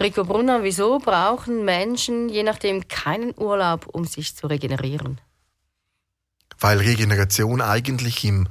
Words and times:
Rico 0.00 0.24
Brunner, 0.24 0.64
wieso 0.64 0.98
brauchen 0.98 1.64
Menschen 1.64 2.28
je 2.28 2.42
nachdem 2.42 2.88
keinen 2.88 3.32
Urlaub, 3.36 3.86
um 3.86 4.04
sich 4.04 4.34
zu 4.34 4.48
regenerieren? 4.48 5.20
Weil 6.58 6.78
Regeneration 6.78 7.60
eigentlich 7.60 8.24
im 8.24 8.48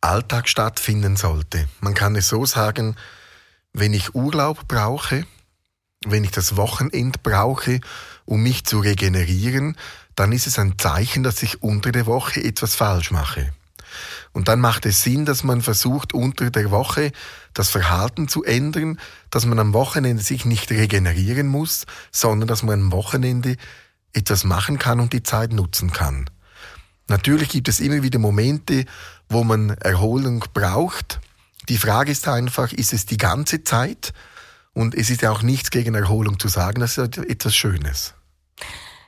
Alltag 0.00 0.48
stattfinden 0.48 1.16
sollte. 1.16 1.68
Man 1.80 1.94
kann 1.94 2.14
es 2.14 2.28
so 2.28 2.46
sagen, 2.46 2.96
wenn 3.72 3.92
ich 3.92 4.14
Urlaub 4.14 4.68
brauche, 4.68 5.26
wenn 6.06 6.22
ich 6.22 6.30
das 6.30 6.56
Wochenend 6.56 7.22
brauche, 7.22 7.80
um 8.24 8.42
mich 8.42 8.64
zu 8.64 8.78
regenerieren, 8.78 9.76
dann 10.14 10.32
ist 10.32 10.46
es 10.46 10.58
ein 10.58 10.78
Zeichen, 10.78 11.24
dass 11.24 11.42
ich 11.42 11.62
unter 11.62 11.90
der 11.90 12.06
Woche 12.06 12.42
etwas 12.42 12.74
falsch 12.76 13.10
mache. 13.10 13.52
Und 14.36 14.48
dann 14.48 14.60
macht 14.60 14.84
es 14.84 15.02
Sinn, 15.02 15.24
dass 15.24 15.44
man 15.44 15.62
versucht, 15.62 16.12
unter 16.12 16.50
der 16.50 16.70
Woche 16.70 17.10
das 17.54 17.70
Verhalten 17.70 18.28
zu 18.28 18.44
ändern, 18.44 19.00
dass 19.30 19.46
man 19.46 19.58
am 19.58 19.72
Wochenende 19.72 20.22
sich 20.22 20.44
nicht 20.44 20.70
regenerieren 20.70 21.46
muss, 21.46 21.86
sondern 22.12 22.46
dass 22.46 22.62
man 22.62 22.82
am 22.82 22.92
Wochenende 22.92 23.56
etwas 24.12 24.44
machen 24.44 24.78
kann 24.78 25.00
und 25.00 25.14
die 25.14 25.22
Zeit 25.22 25.54
nutzen 25.54 25.90
kann. 25.90 26.28
Natürlich 27.08 27.48
gibt 27.48 27.66
es 27.68 27.80
immer 27.80 28.02
wieder 28.02 28.18
Momente, 28.18 28.84
wo 29.30 29.42
man 29.42 29.70
Erholung 29.70 30.44
braucht. 30.52 31.18
Die 31.70 31.78
Frage 31.78 32.12
ist 32.12 32.28
einfach, 32.28 32.74
ist 32.74 32.92
es 32.92 33.06
die 33.06 33.16
ganze 33.16 33.64
Zeit? 33.64 34.12
Und 34.74 34.94
es 34.94 35.08
ist 35.08 35.22
ja 35.22 35.30
auch 35.30 35.40
nichts 35.40 35.70
gegen 35.70 35.94
Erholung 35.94 36.38
zu 36.38 36.48
sagen, 36.48 36.80
das 36.80 36.98
ist 36.98 37.16
etwas 37.16 37.56
Schönes. 37.56 38.12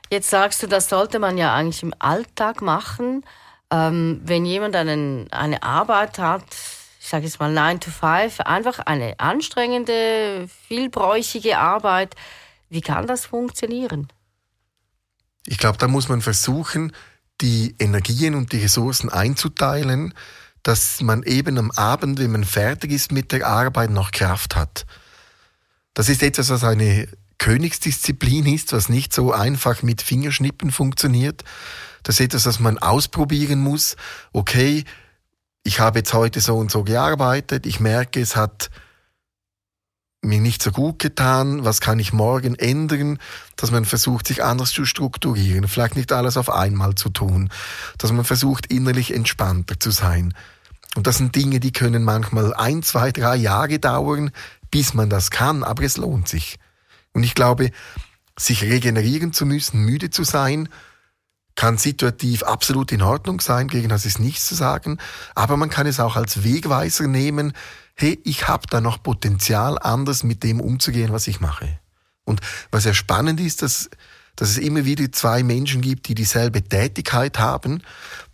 Jetzt 0.09 0.31
sagst 0.31 0.63
du, 0.63 0.67
das 0.67 0.89
sollte 0.89 1.19
man 1.19 1.37
ja 1.37 1.53
eigentlich 1.53 1.83
im 1.83 1.93
Alltag 1.99 2.63
machen. 2.63 3.23
Ähm, 3.71 4.21
wenn 4.23 4.45
jemand 4.45 4.75
einen, 4.75 5.31
eine 5.31 5.61
Arbeit 5.63 6.17
hat, 6.17 6.43
ich 6.99 7.07
sage 7.07 7.25
jetzt 7.25 7.39
mal 7.39 7.51
9 7.51 7.79
to 7.79 7.91
5, 7.91 8.41
einfach 8.41 8.79
eine 8.79 9.19
anstrengende, 9.19 10.47
vielbräuchige 10.67 11.57
Arbeit, 11.57 12.15
wie 12.69 12.81
kann 12.81 13.07
das 13.07 13.25
funktionieren? 13.25 14.07
Ich 15.45 15.57
glaube, 15.57 15.77
da 15.77 15.87
muss 15.87 16.09
man 16.09 16.21
versuchen, 16.21 16.93
die 17.41 17.75
Energien 17.79 18.35
und 18.35 18.51
die 18.51 18.61
Ressourcen 18.61 19.09
einzuteilen, 19.09 20.13
dass 20.63 21.01
man 21.01 21.23
eben 21.23 21.57
am 21.57 21.71
Abend, 21.71 22.19
wenn 22.19 22.31
man 22.31 22.43
fertig 22.43 22.91
ist 22.91 23.11
mit 23.11 23.31
der 23.31 23.47
Arbeit, 23.47 23.91
noch 23.91 24.11
Kraft 24.11 24.55
hat. 24.55 24.85
Das 25.93 26.09
ist 26.09 26.21
etwas, 26.21 26.49
was 26.49 26.63
eine 26.63 27.07
Königsdisziplin 27.37 28.45
ist, 28.45 28.73
was 28.73 28.89
nicht 28.89 29.13
so 29.13 29.31
einfach 29.31 29.81
mit 29.81 30.01
Fingerschnippen 30.01 30.71
funktioniert. 30.71 31.43
Das 32.03 32.15
ist 32.15 32.21
etwas, 32.21 32.45
was 32.45 32.59
man 32.59 32.77
ausprobieren 32.77 33.59
muss. 33.59 33.95
Okay, 34.33 34.83
ich 35.63 35.79
habe 35.79 35.99
jetzt 35.99 36.13
heute 36.13 36.41
so 36.41 36.57
und 36.57 36.71
so 36.71 36.83
gearbeitet, 36.83 37.65
ich 37.65 37.79
merke, 37.79 38.21
es 38.21 38.35
hat 38.35 38.69
mir 40.21 40.39
nicht 40.39 40.61
so 40.61 40.71
gut 40.71 40.99
getan, 40.99 41.63
was 41.63 41.79
kann 41.79 41.99
ich 41.99 42.11
morgen 42.11 42.55
ändern, 42.55 43.19
dass 43.55 43.71
man 43.71 43.85
versucht, 43.85 44.27
sich 44.27 44.43
anders 44.43 44.71
zu 44.71 44.85
strukturieren, 44.85 45.67
vielleicht 45.67 45.95
nicht 45.95 46.11
alles 46.11 46.35
auf 46.37 46.49
einmal 46.49 46.95
zu 46.95 47.09
tun, 47.09 47.49
dass 47.97 48.11
man 48.11 48.25
versucht, 48.25 48.65
innerlich 48.67 49.13
entspannter 49.13 49.79
zu 49.79 49.91
sein. 49.91 50.33
Und 50.95 51.07
das 51.07 51.17
sind 51.17 51.35
Dinge, 51.35 51.59
die 51.59 51.71
können 51.71 52.03
manchmal 52.03 52.53
ein, 52.53 52.83
zwei, 52.83 53.11
drei 53.11 53.35
Jahre 53.35 53.79
dauern, 53.79 54.31
bis 54.71 54.93
man 54.93 55.09
das 55.09 55.31
kann, 55.31 55.63
aber 55.63 55.83
es 55.83 55.97
lohnt 55.97 56.27
sich. 56.27 56.57
Und 57.13 57.23
ich 57.23 57.35
glaube, 57.35 57.71
sich 58.37 58.63
regenerieren 58.63 59.33
zu 59.33 59.45
müssen, 59.45 59.81
müde 59.81 60.09
zu 60.09 60.23
sein, 60.23 60.69
kann 61.55 61.77
situativ 61.77 62.43
absolut 62.43 62.91
in 62.91 63.01
Ordnung 63.01 63.41
sein, 63.41 63.67
gegen 63.67 63.89
das 63.89 64.05
ist 64.05 64.19
nichts 64.19 64.45
zu 64.45 64.55
sagen, 64.55 64.97
aber 65.35 65.57
man 65.57 65.69
kann 65.69 65.87
es 65.87 65.99
auch 65.99 66.15
als 66.15 66.43
Wegweiser 66.43 67.07
nehmen, 67.07 67.53
hey, 67.95 68.19
ich 68.23 68.47
habe 68.47 68.65
da 68.69 68.79
noch 68.79 69.03
Potenzial, 69.03 69.77
anders 69.77 70.23
mit 70.23 70.43
dem 70.43 70.61
umzugehen, 70.61 71.11
was 71.11 71.27
ich 71.27 71.41
mache. 71.41 71.79
Und 72.23 72.41
was 72.71 72.85
ja 72.85 72.93
spannend 72.93 73.41
ist, 73.41 73.61
dass, 73.61 73.89
dass 74.35 74.49
es 74.49 74.57
immer 74.57 74.85
wieder 74.85 75.11
zwei 75.11 75.43
Menschen 75.43 75.81
gibt, 75.81 76.07
die 76.07 76.15
dieselbe 76.15 76.63
Tätigkeit 76.63 77.39
haben. 77.39 77.83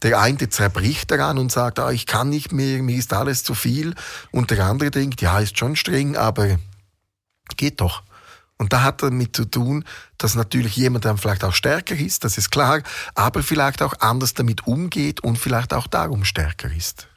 Der 0.03 0.19
eine 0.19 0.49
zerbricht 0.49 1.09
daran 1.09 1.39
und 1.39 1.52
sagt, 1.52 1.80
ah, 1.80 1.92
ich 1.92 2.05
kann 2.05 2.30
nicht 2.30 2.52
mehr, 2.52 2.83
mir 2.83 2.97
ist 2.97 3.14
alles 3.14 3.43
zu 3.43 3.55
viel. 3.55 3.95
Und 4.32 4.52
der 4.52 4.65
andere 4.65 4.92
denkt, 4.92 5.21
ja, 5.21 5.39
ist 5.39 5.58
schon 5.58 5.76
streng, 5.76 6.15
aber 6.15 6.59
geht 7.58 7.82
doch. 7.82 8.03
Und 8.58 8.71
da 8.71 8.83
hat 8.83 9.04
damit 9.04 9.36
zu 9.36 9.45
tun, 9.45 9.83
dass 10.17 10.36
natürlich 10.36 10.77
jemand 10.77 11.05
dann 11.05 11.17
vielleicht 11.17 11.43
auch 11.43 11.54
stärker 11.54 11.95
ist, 11.95 12.23
das 12.23 12.38
ist 12.38 12.52
klar, 12.52 12.82
aber 13.14 13.43
vielleicht 13.43 13.82
auch 13.82 13.93
anders 13.99 14.33
damit 14.33 14.66
umgeht 14.66 15.21
und 15.21 15.38
vielleicht 15.38 15.73
auch 15.73 15.88
darum 15.88 16.23
stärker 16.23 16.71
ist. 16.71 17.08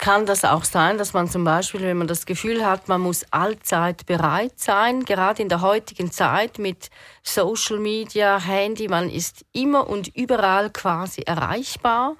Kann 0.00 0.24
das 0.24 0.46
auch 0.46 0.64
sein, 0.64 0.96
dass 0.96 1.12
man 1.12 1.28
zum 1.28 1.44
Beispiel, 1.44 1.82
wenn 1.82 1.98
man 1.98 2.06
das 2.06 2.24
Gefühl 2.24 2.64
hat, 2.64 2.88
man 2.88 3.02
muss 3.02 3.26
allzeit 3.32 4.06
bereit 4.06 4.54
sein, 4.56 5.04
gerade 5.04 5.42
in 5.42 5.50
der 5.50 5.60
heutigen 5.60 6.10
Zeit 6.10 6.58
mit 6.58 6.88
Social 7.22 7.78
Media, 7.78 8.40
Handy, 8.40 8.88
man 8.88 9.10
ist 9.10 9.44
immer 9.52 9.90
und 9.90 10.08
überall 10.16 10.70
quasi 10.70 11.20
erreichbar, 11.20 12.16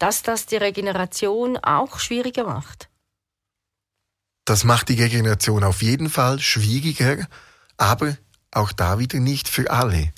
dass 0.00 0.24
das 0.24 0.46
die 0.46 0.56
Regeneration 0.56 1.56
auch 1.56 2.00
schwieriger 2.00 2.42
macht? 2.42 2.89
Das 4.50 4.64
macht 4.64 4.88
die 4.88 5.00
Regeneration 5.00 5.62
auf 5.62 5.80
jeden 5.80 6.10
Fall 6.10 6.40
schwieriger, 6.40 7.28
aber 7.76 8.16
auch 8.50 8.72
da 8.72 8.98
wieder 8.98 9.20
nicht 9.20 9.48
für 9.48 9.70
alle. 9.70 10.10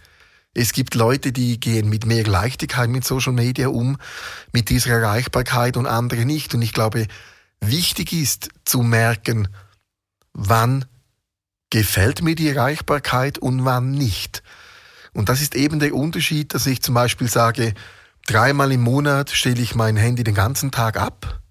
Es 0.54 0.72
gibt 0.72 0.94
Leute, 0.94 1.32
die 1.32 1.60
gehen 1.60 1.90
mit 1.90 2.06
mehr 2.06 2.24
Leichtigkeit 2.24 2.88
mit 2.88 3.04
Social 3.04 3.34
Media 3.34 3.68
um, 3.68 3.98
mit 4.50 4.70
dieser 4.70 4.92
Erreichbarkeit 4.92 5.76
und 5.76 5.84
andere 5.84 6.24
nicht. 6.24 6.54
Und 6.54 6.62
ich 6.62 6.72
glaube, 6.72 7.08
wichtig 7.60 8.14
ist 8.14 8.48
zu 8.64 8.80
merken, 8.80 9.48
wann 10.32 10.86
gefällt 11.68 12.22
mir 12.22 12.34
die 12.34 12.48
Erreichbarkeit 12.48 13.36
und 13.36 13.66
wann 13.66 13.90
nicht. 13.90 14.42
Und 15.12 15.28
das 15.28 15.42
ist 15.42 15.54
eben 15.54 15.78
der 15.78 15.94
Unterschied, 15.94 16.54
dass 16.54 16.66
ich 16.66 16.80
zum 16.80 16.94
Beispiel 16.94 17.28
sage, 17.28 17.74
dreimal 18.26 18.72
im 18.72 18.80
Monat 18.80 19.28
stelle 19.28 19.60
ich 19.60 19.74
mein 19.74 19.98
Handy 19.98 20.24
den 20.24 20.34
ganzen 20.34 20.70
Tag 20.70 20.96
ab 20.96 21.41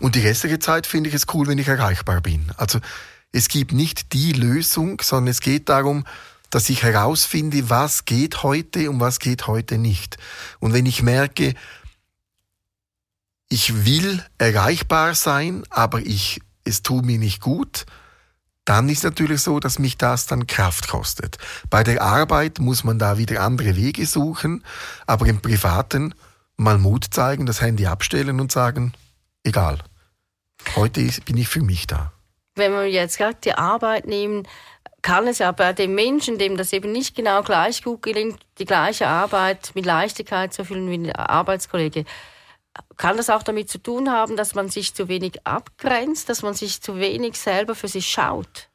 und 0.00 0.14
die 0.14 0.20
restliche 0.20 0.58
Zeit 0.58 0.86
finde 0.86 1.08
ich 1.08 1.14
es 1.14 1.26
cool, 1.32 1.46
wenn 1.46 1.58
ich 1.58 1.68
erreichbar 1.68 2.20
bin. 2.20 2.52
Also 2.56 2.80
es 3.32 3.48
gibt 3.48 3.72
nicht 3.72 4.12
die 4.12 4.32
Lösung, 4.32 5.00
sondern 5.02 5.28
es 5.28 5.40
geht 5.40 5.68
darum, 5.68 6.04
dass 6.50 6.68
ich 6.68 6.82
herausfinde, 6.82 7.70
was 7.70 8.04
geht 8.04 8.42
heute 8.42 8.90
und 8.90 8.98
was 8.98 9.20
geht 9.20 9.46
heute 9.46 9.78
nicht. 9.78 10.16
Und 10.58 10.72
wenn 10.72 10.86
ich 10.86 11.02
merke, 11.02 11.54
ich 13.48 13.84
will 13.84 14.24
erreichbar 14.38 15.14
sein, 15.14 15.64
aber 15.70 16.00
ich, 16.00 16.40
es 16.64 16.82
tut 16.82 17.04
mir 17.04 17.18
nicht 17.18 17.40
gut, 17.40 17.86
dann 18.64 18.88
ist 18.88 19.04
natürlich 19.04 19.42
so, 19.42 19.58
dass 19.58 19.78
mich 19.78 19.96
das 19.96 20.26
dann 20.26 20.46
Kraft 20.46 20.88
kostet. 20.88 21.38
Bei 21.70 21.82
der 21.82 22.02
Arbeit 22.02 22.58
muss 22.58 22.84
man 22.84 22.98
da 22.98 23.18
wieder 23.18 23.42
andere 23.42 23.76
Wege 23.76 24.06
suchen, 24.06 24.64
aber 25.06 25.26
im 25.26 25.40
Privaten 25.40 26.14
mal 26.56 26.78
Mut 26.78 27.06
zeigen, 27.10 27.46
das 27.46 27.60
Handy 27.60 27.86
abstellen 27.86 28.38
und 28.40 28.52
sagen, 28.52 28.92
egal. 29.44 29.78
Heute 30.76 31.02
bin 31.24 31.36
ich 31.36 31.48
für 31.48 31.62
mich 31.62 31.86
da. 31.86 32.12
Wenn 32.54 32.72
wir 32.72 32.86
jetzt 32.86 33.18
gerade 33.18 33.38
die 33.42 33.54
Arbeit 33.54 34.06
nehmen, 34.06 34.46
kann 35.02 35.26
es 35.26 35.38
ja 35.38 35.50
bei 35.52 35.72
dem 35.72 35.94
Menschen, 35.94 36.38
dem 36.38 36.56
das 36.56 36.72
eben 36.72 36.92
nicht 36.92 37.14
genau 37.14 37.42
gleich 37.42 37.82
gut 37.82 38.02
gelingt, 38.02 38.40
die 38.58 38.64
gleiche 38.64 39.06
Arbeit 39.06 39.72
mit 39.74 39.86
Leichtigkeit 39.86 40.52
zu 40.52 40.62
erfüllen 40.62 40.90
wie 40.90 41.08
ein 41.08 41.12
Arbeitskollege, 41.12 42.04
kann 42.96 43.16
das 43.16 43.30
auch 43.30 43.42
damit 43.42 43.68
zu 43.68 43.78
tun 43.78 44.10
haben, 44.10 44.36
dass 44.36 44.54
man 44.54 44.68
sich 44.68 44.94
zu 44.94 45.08
wenig 45.08 45.44
abgrenzt, 45.46 46.28
dass 46.28 46.42
man 46.42 46.54
sich 46.54 46.80
zu 46.82 46.96
wenig 46.96 47.38
selber 47.38 47.74
für 47.74 47.88
sich 47.88 48.08
schaut? 48.08 48.68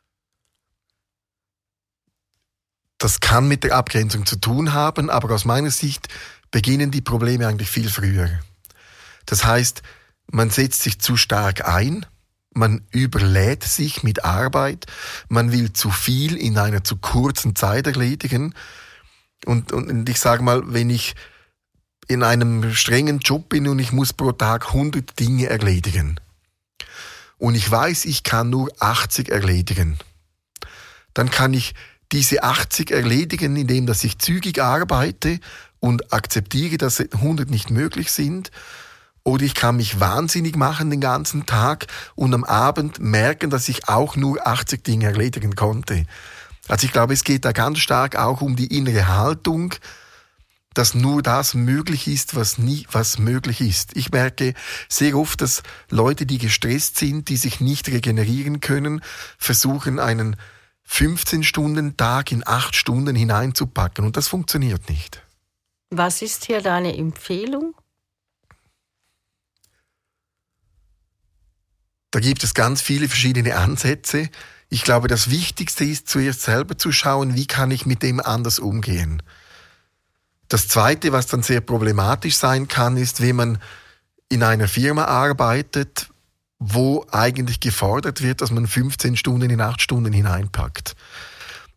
Das 2.97 3.19
kann 3.19 3.47
mit 3.47 3.63
der 3.63 3.75
Abgrenzung 3.75 4.25
zu 4.25 4.37
tun 4.37 4.73
haben, 4.73 5.09
aber 5.09 5.33
aus 5.33 5.45
meiner 5.45 5.69
Sicht 5.69 6.07
beginnen 6.49 6.91
die 6.91 7.01
Probleme 7.01 7.47
eigentlich 7.47 7.69
viel 7.69 7.89
früher. 7.89 8.29
Das 9.25 9.45
heißt, 9.45 9.81
man 10.31 10.49
setzt 10.49 10.83
sich 10.83 10.99
zu 10.99 11.17
stark 11.17 11.67
ein, 11.67 12.05
man 12.55 12.81
überlädt 12.91 13.63
sich 13.63 14.03
mit 14.03 14.23
Arbeit, 14.23 14.85
man 15.27 15.51
will 15.51 15.73
zu 15.73 15.91
viel 15.91 16.37
in 16.37 16.57
einer 16.57 16.83
zu 16.83 16.95
kurzen 16.97 17.55
Zeit 17.55 17.85
erledigen. 17.85 18.53
Und, 19.45 19.71
und 19.73 20.07
ich 20.09 20.19
sage 20.19 20.41
mal, 20.41 20.73
wenn 20.73 20.89
ich 20.89 21.15
in 22.07 22.23
einem 22.23 22.73
strengen 22.73 23.19
Job 23.19 23.49
bin 23.49 23.67
und 23.67 23.79
ich 23.79 23.91
muss 23.91 24.13
pro 24.13 24.31
Tag 24.31 24.67
100 24.67 25.19
Dinge 25.19 25.47
erledigen. 25.47 26.19
Und 27.37 27.55
ich 27.55 27.69
weiß, 27.69 28.05
ich 28.05 28.23
kann 28.23 28.49
nur 28.49 28.69
80 28.79 29.29
erledigen, 29.29 29.99
dann 31.13 31.29
kann 31.29 31.53
ich 31.53 31.73
diese 32.11 32.43
80 32.43 32.91
erledigen, 32.91 33.55
indem 33.57 33.85
dass 33.85 34.03
ich 34.03 34.19
zügig 34.19 34.61
arbeite 34.61 35.39
und 35.79 36.13
akzeptiere, 36.13 36.77
dass 36.77 36.99
100 36.99 37.49
nicht 37.49 37.71
möglich 37.71 38.11
sind 38.11 38.51
oder 39.25 39.43
ich 39.43 39.55
kann 39.55 39.77
mich 39.77 39.99
wahnsinnig 39.99 40.55
machen 40.55 40.91
den 40.91 41.01
ganzen 41.01 41.45
Tag 41.45 41.87
und 42.13 42.33
am 42.33 42.43
Abend 42.43 42.99
merken, 42.99 43.49
dass 43.49 43.67
ich 43.67 43.89
auch 43.89 44.15
nur 44.15 44.47
80 44.47 44.83
Dinge 44.83 45.07
erledigen 45.07 45.55
konnte. 45.55 46.05
Also 46.67 46.85
ich 46.85 46.93
glaube, 46.93 47.13
es 47.13 47.23
geht 47.23 47.43
da 47.43 47.51
ganz 47.51 47.79
stark 47.79 48.15
auch 48.15 48.41
um 48.41 48.55
die 48.55 48.77
innere 48.77 49.07
Haltung, 49.07 49.73
dass 50.75 50.93
nur 50.93 51.23
das 51.23 51.55
möglich 51.55 52.07
ist, 52.07 52.35
was 52.35 52.59
nie 52.59 52.85
was 52.91 53.17
möglich 53.17 53.61
ist. 53.61 53.95
Ich 53.95 54.11
merke 54.11 54.53
sehr 54.89 55.17
oft, 55.17 55.41
dass 55.41 55.63
Leute, 55.89 56.25
die 56.25 56.37
gestresst 56.37 56.97
sind, 56.97 57.29
die 57.29 57.37
sich 57.37 57.59
nicht 57.59 57.87
regenerieren 57.89 58.59
können, 58.59 59.01
versuchen 59.37 59.99
einen 59.99 60.35
15 60.83 61.43
Stunden 61.43 61.97
Tag 61.97 62.31
in 62.31 62.45
8 62.45 62.75
Stunden 62.75 63.15
hineinzupacken 63.15 64.05
und 64.05 64.17
das 64.17 64.27
funktioniert 64.27 64.87
nicht. 64.87 65.23
Was 65.89 66.21
ist 66.21 66.45
hier 66.45 66.61
deine 66.61 66.95
Empfehlung? 66.95 67.73
Da 72.15 72.21
gibt 72.21 72.45
es 72.45 72.53
ganz 72.53 72.81
viele 72.81 73.09
verschiedene 73.09 73.57
Ansätze. 73.57 74.29
Ich 74.69 74.83
glaube, 74.83 75.09
das 75.09 75.31
Wichtigste 75.31 75.83
ist 75.83 76.07
zuerst 76.07 76.43
selber 76.43 76.77
zu 76.77 76.93
schauen, 76.93 77.35
wie 77.35 77.45
kann 77.45 77.71
ich 77.71 77.85
mit 77.85 78.03
dem 78.03 78.21
anders 78.21 78.57
umgehen. 78.57 79.21
Das 80.47 80.69
Zweite, 80.69 81.11
was 81.11 81.27
dann 81.27 81.43
sehr 81.43 81.59
problematisch 81.59 82.37
sein 82.37 82.69
kann, 82.69 82.95
ist, 82.95 83.21
wenn 83.21 83.35
man 83.35 83.57
in 84.29 84.43
einer 84.43 84.69
Firma 84.69 85.03
arbeitet, 85.03 86.07
wo 86.57 87.05
eigentlich 87.11 87.59
gefordert 87.59 88.21
wird, 88.21 88.39
dass 88.39 88.49
man 88.49 88.65
15 88.65 89.17
Stunden 89.17 89.49
in 89.49 89.59
8 89.59 89.81
Stunden 89.81 90.13
hineinpackt. 90.13 90.95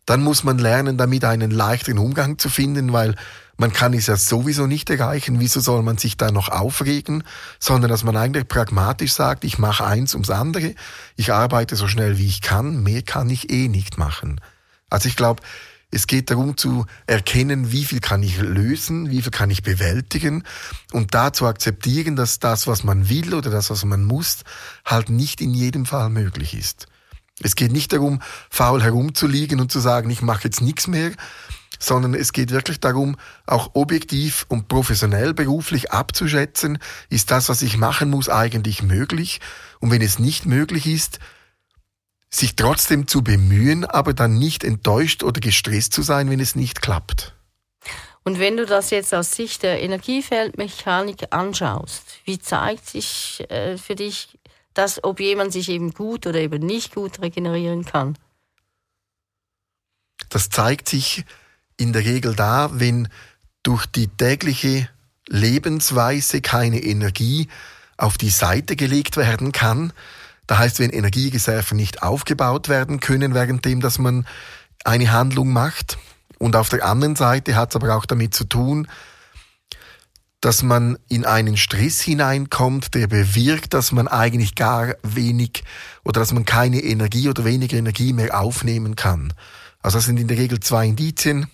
Dann 0.05 0.23
muss 0.23 0.45
man 0.45 0.57
lernen, 0.57 0.97
damit 0.97 1.25
einen 1.25 1.51
leichteren 1.51 1.97
Umgang 1.97 2.37
zu 2.39 2.47
finden, 2.47 2.93
weil 2.93 3.15
man 3.59 3.73
kann 3.73 3.93
es 3.93 4.07
ja 4.07 4.15
sowieso 4.15 4.67
nicht 4.67 4.89
erreichen. 4.89 5.41
Wieso 5.41 5.59
soll 5.59 5.83
man 5.83 5.97
sich 5.97 6.15
da 6.15 6.31
noch 6.31 6.47
aufregen? 6.47 7.25
Sondern 7.59 7.91
dass 7.91 8.05
man 8.05 8.15
eigentlich 8.15 8.47
pragmatisch 8.47 9.11
sagt, 9.11 9.43
ich 9.43 9.59
mache 9.59 9.85
eins 9.85 10.13
ums 10.13 10.29
andere, 10.29 10.75
ich 11.17 11.33
arbeite 11.33 11.75
so 11.75 11.87
schnell 11.89 12.17
wie 12.17 12.25
ich 12.25 12.41
kann, 12.41 12.81
mehr 12.83 13.01
kann 13.01 13.29
ich 13.29 13.51
eh 13.51 13.67
nicht 13.67 13.97
machen. 13.97 14.39
Also 14.89 15.09
ich 15.09 15.17
glaube, 15.17 15.43
es 15.91 16.07
geht 16.07 16.31
darum 16.31 16.55
zu 16.55 16.85
erkennen, 17.05 17.71
wie 17.71 17.83
viel 17.83 17.99
kann 17.99 18.23
ich 18.23 18.37
lösen, 18.37 19.09
wie 19.09 19.21
viel 19.21 19.31
kann 19.31 19.49
ich 19.49 19.61
bewältigen 19.61 20.43
und 20.93 21.13
da 21.13 21.33
zu 21.33 21.45
akzeptieren, 21.45 22.15
dass 22.15 22.39
das, 22.39 22.65
was 22.65 22.85
man 22.85 23.09
will 23.09 23.33
oder 23.33 23.49
das, 23.49 23.69
was 23.69 23.83
man 23.83 24.05
muss, 24.05 24.43
halt 24.85 25.09
nicht 25.09 25.41
in 25.41 25.53
jedem 25.53 25.85
Fall 25.85 26.09
möglich 26.09 26.53
ist. 26.53 26.87
Es 27.41 27.55
geht 27.55 27.73
nicht 27.73 27.91
darum, 27.91 28.21
faul 28.49 28.81
herumzuliegen 28.81 29.59
und 29.59 29.71
zu 29.71 29.79
sagen, 29.79 30.09
ich 30.09 30.21
mache 30.21 30.45
jetzt 30.45 30.61
nichts 30.61 30.87
mehr, 30.87 31.11
sondern 31.79 32.13
es 32.13 32.33
geht 32.33 32.51
wirklich 32.51 32.79
darum, 32.79 33.17
auch 33.45 33.71
objektiv 33.73 34.45
und 34.49 34.67
professionell 34.67 35.33
beruflich 35.33 35.91
abzuschätzen, 35.91 36.77
ist 37.09 37.31
das, 37.31 37.49
was 37.49 37.61
ich 37.61 37.77
machen 37.77 38.09
muss, 38.09 38.29
eigentlich 38.29 38.83
möglich? 38.83 39.39
Und 39.79 39.91
wenn 39.91 40.01
es 40.01 40.19
nicht 40.19 40.45
möglich 40.45 40.85
ist, 40.85 41.19
sich 42.29 42.55
trotzdem 42.55 43.07
zu 43.07 43.23
bemühen, 43.23 43.85
aber 43.85 44.13
dann 44.13 44.37
nicht 44.37 44.63
enttäuscht 44.63 45.23
oder 45.23 45.39
gestresst 45.39 45.93
zu 45.93 46.01
sein, 46.01 46.29
wenn 46.29 46.39
es 46.39 46.55
nicht 46.55 46.81
klappt. 46.81 47.33
Und 48.23 48.37
wenn 48.37 48.57
du 48.57 48.65
das 48.65 48.91
jetzt 48.91 49.13
aus 49.15 49.31
Sicht 49.31 49.63
der 49.63 49.81
Energiefeldmechanik 49.81 51.27
anschaust, 51.31 52.19
wie 52.25 52.37
zeigt 52.37 52.87
sich 52.87 53.43
äh, 53.49 53.77
für 53.77 53.95
dich 53.95 54.37
das, 54.73 55.03
ob 55.03 55.19
jemand 55.19 55.53
sich 55.53 55.69
eben 55.69 55.93
gut 55.93 56.27
oder 56.27 56.39
eben 56.39 56.63
nicht 56.63 56.93
gut 56.93 57.21
regenerieren 57.21 57.85
kann? 57.85 58.17
Das 60.29 60.49
zeigt 60.49 60.89
sich 60.89 61.25
in 61.79 61.93
der 61.93 62.05
Regel 62.05 62.35
da, 62.35 62.69
wenn 62.73 63.07
durch 63.63 63.85
die 63.85 64.07
tägliche 64.07 64.89
Lebensweise 65.27 66.41
keine 66.41 66.83
Energie 66.83 67.47
auf 67.97 68.17
die 68.17 68.29
Seite 68.29 68.75
gelegt 68.75 69.17
werden 69.17 69.51
kann, 69.51 69.93
da 70.47 70.57
heißt, 70.57 70.79
wenn 70.79 70.89
Energiereserven 70.89 71.77
nicht 71.77 72.01
aufgebaut 72.01 72.69
werden 72.69 72.99
können, 72.99 73.35
währenddem, 73.35 73.81
dass 73.81 73.99
man 73.99 74.25
eine 74.83 75.11
Handlung 75.11 75.53
macht. 75.53 75.99
Und 76.39 76.55
auf 76.55 76.69
der 76.69 76.83
anderen 76.85 77.15
Seite 77.15 77.55
hat 77.55 77.69
es 77.69 77.75
aber 77.75 77.95
auch 77.95 78.05
damit 78.05 78.33
zu 78.33 78.45
tun, 78.45 78.87
dass 80.41 80.63
man 80.63 80.97
in 81.07 81.25
einen 81.25 81.57
Stress 81.57 82.01
hineinkommt, 82.01 82.95
der 82.95 83.07
bewirkt, 83.07 83.73
dass 83.73 83.91
man 83.91 84.07
eigentlich 84.07 84.55
gar 84.55 84.95
wenig 85.03 85.63
oder 86.03 86.21
dass 86.21 86.33
man 86.33 86.45
keine 86.45 86.81
Energie 86.81 87.29
oder 87.29 87.45
weniger 87.45 87.77
Energie 87.77 88.13
mehr 88.13 88.39
aufnehmen 88.39 88.95
kann. 88.95 89.33
Also 89.81 89.97
das 89.97 90.05
sind 90.05 90.17
in 90.17 90.27
der 90.27 90.37
Regel 90.37 90.59
zwei 90.61 90.87
Indizien 90.87 91.47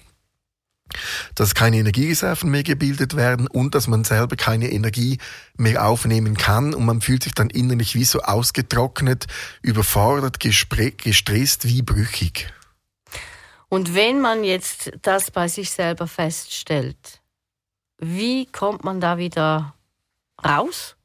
dass 1.34 1.56
keine 1.56 1.78
Energiereserven 1.78 2.50
mehr 2.50 2.64
gebildet 2.64 3.16
werden 3.16 3.48
und 3.48 3.76
dass 3.76 3.88
man 3.88 4.04
selber 4.04 4.36
keine 4.36 4.72
Energie 4.72 5.18
mehr 5.58 5.86
aufnehmen 5.86 6.38
kann 6.38 6.74
und 6.74 6.86
man 6.86 7.02
fühlt 7.02 7.24
sich 7.24 7.34
dann 7.34 7.50
innerlich 7.50 7.96
wie 7.96 8.06
so 8.06 8.22
ausgetrocknet, 8.22 9.26
überfordert, 9.62 10.40
gestresst, 10.40 11.66
wie 11.66 11.82
brüchig. 11.82 12.54
Und 13.68 13.96
wenn 13.96 14.22
man 14.22 14.44
jetzt 14.44 14.92
das 15.02 15.32
bei 15.32 15.48
sich 15.48 15.72
selber 15.72 16.08
feststellt, 16.08 17.22
wie 17.98 18.46
kommt 18.46 18.84
man 18.84 19.02
da 19.02 19.18
wieder 19.18 19.74
raus? 20.44 20.96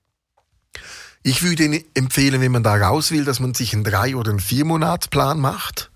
Ich 1.23 1.43
würde 1.43 1.85
empfehlen, 1.95 2.41
wenn 2.41 2.53
man 2.53 2.63
da 2.63 2.75
raus 2.75 3.11
will, 3.11 3.25
dass 3.25 3.41
man 3.41 3.55
sich 3.55 3.75
einen 3.75 3.85
drei- 3.85 4.17
oder 4.17 4.31
einen 4.31 4.41
viermonatsplan 4.41 5.39
macht, 5.39 5.91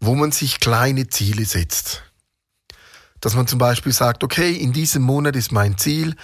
wo 0.00 0.14
man 0.14 0.32
sich 0.32 0.60
kleine 0.60 1.08
Ziele 1.08 1.44
setzt 1.44 2.02
dass 3.22 3.34
man 3.34 3.46
zum 3.46 3.58
Beispiel 3.58 3.92
sagt, 3.92 4.24
okay, 4.24 4.52
in 4.52 4.72
diesem 4.72 5.02
Monat 5.02 5.36
ist 5.36 5.52
mein 5.52 5.78
Ziel, 5.78 6.16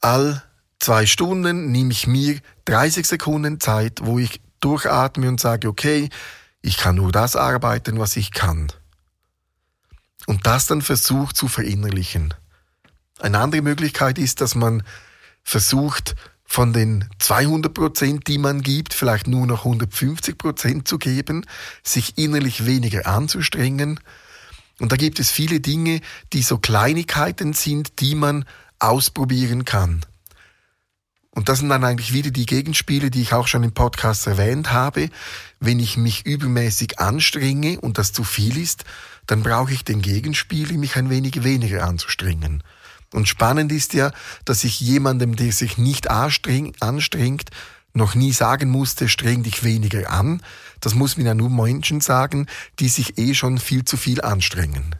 all 0.00 0.42
zwei 0.80 1.06
Stunden 1.06 1.70
nehme 1.70 1.92
ich 1.92 2.06
mir 2.06 2.40
30 2.66 3.06
Sekunden 3.06 3.60
Zeit, 3.60 4.00
wo 4.02 4.18
ich 4.18 4.42
durchatme 4.60 5.28
und 5.28 5.40
sage, 5.40 5.68
okay, 5.68 6.10
ich 6.60 6.76
kann 6.76 6.96
nur 6.96 7.12
das 7.12 7.36
arbeiten, 7.36 8.00
was 8.00 8.16
ich 8.16 8.32
kann. 8.32 8.72
Und 10.26 10.44
das 10.46 10.66
dann 10.66 10.82
versucht 10.82 11.36
zu 11.36 11.46
verinnerlichen. 11.46 12.34
Eine 13.20 13.38
andere 13.38 13.62
Möglichkeit 13.62 14.18
ist, 14.18 14.40
dass 14.40 14.56
man 14.56 14.82
versucht, 15.44 16.16
von 16.46 16.72
den 16.72 17.08
200 17.20 17.72
Prozent, 17.72 18.26
die 18.26 18.38
man 18.38 18.60
gibt, 18.60 18.92
vielleicht 18.92 19.28
nur 19.28 19.46
noch 19.46 19.60
150 19.60 20.36
Prozent 20.36 20.86
zu 20.86 20.98
geben, 20.98 21.46
sich 21.82 22.18
innerlich 22.18 22.66
weniger 22.66 23.06
anzustrengen 23.06 24.00
und 24.80 24.90
da 24.92 24.96
gibt 24.96 25.20
es 25.20 25.30
viele 25.30 25.60
Dinge, 25.60 26.00
die 26.32 26.42
so 26.42 26.58
Kleinigkeiten 26.58 27.52
sind, 27.52 28.00
die 28.00 28.14
man 28.14 28.44
ausprobieren 28.78 29.64
kann. 29.64 30.04
Und 31.30 31.48
das 31.48 31.58
sind 31.58 31.68
dann 31.68 31.84
eigentlich 31.84 32.12
wieder 32.12 32.30
die 32.30 32.46
Gegenspiele, 32.46 33.10
die 33.10 33.22
ich 33.22 33.32
auch 33.32 33.48
schon 33.48 33.64
im 33.64 33.72
Podcast 33.72 34.26
erwähnt 34.26 34.72
habe. 34.72 35.10
Wenn 35.58 35.80
ich 35.80 35.96
mich 35.96 36.26
übermäßig 36.26 37.00
anstrenge 37.00 37.80
und 37.80 37.98
das 37.98 38.12
zu 38.12 38.22
viel 38.22 38.56
ist, 38.56 38.84
dann 39.26 39.42
brauche 39.42 39.72
ich 39.72 39.84
den 39.84 40.00
Gegenspiel, 40.00 40.72
mich 40.78 40.96
ein 40.96 41.10
wenig 41.10 41.42
weniger 41.42 41.84
anzustrengen. 41.84 42.62
Und 43.12 43.28
spannend 43.28 43.72
ist 43.72 43.94
ja, 43.94 44.12
dass 44.44 44.64
ich 44.64 44.80
jemandem, 44.80 45.34
der 45.34 45.52
sich 45.52 45.78
nicht 45.78 46.08
anstrengt, 46.10 47.50
noch 47.94 48.14
nie 48.14 48.32
sagen 48.32 48.70
musste, 48.70 49.08
streng 49.08 49.42
dich 49.42 49.64
weniger 49.64 50.10
an. 50.10 50.42
Das 50.80 50.94
muss 50.94 51.16
mir 51.16 51.24
ja 51.24 51.34
nur 51.34 51.48
Menschen 51.48 52.00
sagen, 52.00 52.46
die 52.80 52.88
sich 52.88 53.18
eh 53.18 53.34
schon 53.34 53.58
viel 53.58 53.84
zu 53.84 53.96
viel 53.96 54.20
anstrengen. 54.20 54.96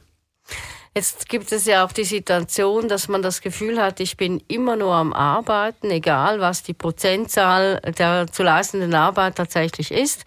Jetzt 0.96 1.28
gibt 1.28 1.50
es 1.50 1.64
ja 1.64 1.84
auch 1.84 1.90
die 1.90 2.04
Situation, 2.04 2.88
dass 2.88 3.08
man 3.08 3.20
das 3.20 3.40
Gefühl 3.40 3.82
hat, 3.82 3.98
ich 3.98 4.16
bin 4.16 4.40
immer 4.46 4.76
nur 4.76 4.94
am 4.94 5.12
Arbeiten, 5.12 5.90
egal 5.90 6.38
was 6.38 6.62
die 6.62 6.72
Prozentzahl 6.72 7.80
der 7.98 8.28
zu 8.30 8.44
leistenden 8.44 8.94
Arbeit 8.94 9.34
tatsächlich 9.34 9.90
ist. 9.90 10.24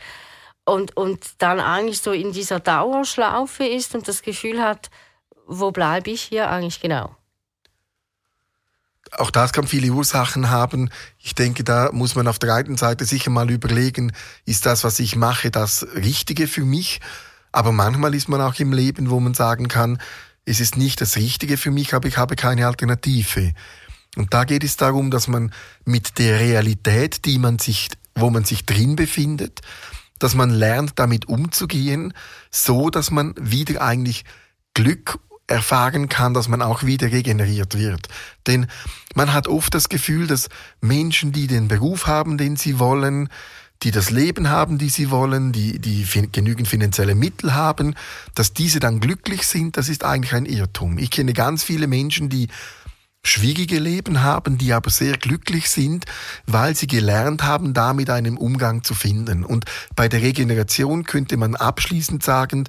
Und, 0.66 0.98
und 0.98 1.26
dann 1.38 1.62
eigentlich 1.62 2.02
so 2.02 2.12
in 2.12 2.34
dieser 2.34 2.60
Dauerschlaufe 2.60 3.66
ist 3.66 3.96
und 3.96 4.10
das 4.10 4.22
Gefühl 4.22 4.62
hat, 4.62 4.90
wo 5.46 5.72
bleibe 5.72 6.12
ich 6.12 6.24
hier 6.24 6.50
eigentlich 6.50 6.82
genau? 6.82 7.16
Auch 9.14 9.32
das 9.32 9.54
kann 9.54 9.68
viele 9.68 9.92
Ursachen 9.92 10.50
haben. 10.50 10.90
Ich 11.20 11.36
denke, 11.36 11.64
da 11.64 11.92
muss 11.92 12.16
man 12.16 12.28
auf 12.28 12.40
der 12.40 12.54
einen 12.54 12.78
Seite 12.78 13.06
sicher 13.06 13.30
mal 13.30 13.50
überlegen, 13.50 14.12
ist 14.46 14.66
das, 14.66 14.84
was 14.84 15.00
ich 15.00 15.16
mache, 15.16 15.52
das 15.52 15.86
Richtige 15.96 16.48
für 16.48 16.66
mich? 16.66 17.00
Aber 17.52 17.72
manchmal 17.72 18.14
ist 18.16 18.30
man 18.30 18.42
auch 18.42 18.56
im 18.60 18.74
Leben, 18.74 19.10
wo 19.10 19.20
man 19.20 19.34
sagen 19.34 19.68
kann, 19.68 20.00
es 20.46 20.60
ist 20.60 20.78
nicht 20.78 21.02
das 21.02 21.16
Richtige 21.18 21.58
für 21.58 21.72
mich, 21.72 21.94
aber 21.94 22.08
ich 22.08 22.18
habe 22.18 22.36
keine 22.36 22.68
Alternative. 22.68 23.54
Und 24.16 24.34
da 24.34 24.46
geht 24.46 24.64
es 24.64 24.78
darum, 24.78 25.12
dass 25.12 25.28
man 25.28 25.52
mit 25.86 26.18
der 26.18 26.40
Realität, 26.40 27.26
die 27.26 27.38
man 27.38 27.60
sich, 27.60 27.90
wo 28.16 28.30
man 28.30 28.46
sich 28.46 28.66
drin 28.66 28.96
befindet, 28.96 29.62
dass 30.20 30.34
man 30.34 30.50
lernt, 30.50 30.94
damit 31.00 31.28
umzugehen, 31.28 32.14
so 32.50 32.90
dass 32.90 33.12
man 33.12 33.36
wieder 33.40 33.82
eigentlich 33.82 34.26
Glück 34.74 35.20
erfahren 35.48 36.10
kann, 36.10 36.34
dass 36.34 36.48
man 36.48 36.62
auch 36.62 36.84
wieder 36.84 37.12
regeneriert 37.12 37.78
wird. 37.78 38.08
Denn 38.46 38.68
man 39.16 39.34
hat 39.34 39.48
oft 39.48 39.74
das 39.74 39.90
Gefühl, 39.90 40.28
dass 40.28 40.50
Menschen, 40.82 41.32
die 41.32 41.48
den 41.48 41.68
Beruf 41.68 42.06
haben, 42.06 42.38
den 42.38 42.58
sie 42.58 42.80
wollen, 42.80 43.30
die 43.84 43.92
das 43.92 44.10
Leben 44.10 44.50
haben, 44.50 44.78
die 44.78 44.90
sie 44.90 45.12
wollen, 45.12 45.52
die, 45.52 45.80
die 45.80 46.06
genügend 46.32 46.68
finanzielle 46.68 47.16
Mittel 47.16 47.54
haben, 47.54 47.96
dass 48.36 48.54
diese 48.54 48.80
dann 48.80 49.00
glücklich 49.00 49.46
sind, 49.46 49.78
das 49.78 49.88
ist 49.88 50.04
eigentlich 50.04 50.34
ein 50.34 50.46
Irrtum. 50.46 50.98
Ich 50.98 51.12
kenne 51.12 51.34
ganz 51.34 51.64
viele 51.64 51.88
Menschen, 51.88 52.30
die 52.30 52.48
schwierige 53.24 53.80
Leben 53.80 54.24
haben, 54.24 54.58
die 54.58 54.74
aber 54.74 54.90
sehr 54.90 55.18
glücklich 55.18 55.70
sind, 55.70 56.06
weil 56.46 56.76
sie 56.76 56.88
gelernt 56.88 57.44
haben, 57.44 57.74
damit 57.74 58.10
einen 58.10 58.38
Umgang 58.38 58.84
zu 58.84 58.94
finden. 58.96 59.44
Und 59.44 59.66
bei 59.96 60.08
der 60.08 60.22
Regeneration 60.22 61.04
könnte 61.04 61.38
man 61.38 61.56
abschließend 61.56 62.24
sagen, 62.24 62.68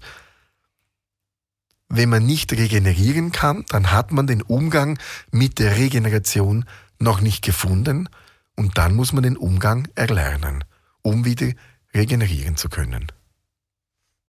wenn 1.89 2.09
man 2.09 2.27
nicht 2.27 2.53
regenerieren 2.53 3.33
kann, 3.33 3.65
dann 3.69 3.93
hat 3.93 4.13
man 4.13 4.27
den 4.27 4.43
Umgang 4.43 4.99
mit 5.31 5.59
der 5.59 5.77
Regeneration 5.77 6.65
noch 6.99 7.21
nicht 7.21 7.45
gefunden 7.45 8.09
und 8.57 8.77
dann 8.77 8.95
muss 8.95 9.13
man 9.13 9.23
den 9.23 9.37
Umgang 9.37 9.89
erlernen, 9.95 10.65
um 11.03 11.25
wieder 11.25 11.53
regenerieren 11.95 12.57
zu 12.57 12.69
können. 12.69 13.07